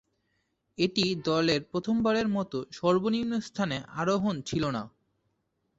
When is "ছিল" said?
4.41-4.63